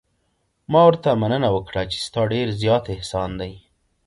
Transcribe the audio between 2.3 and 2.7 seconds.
ډېر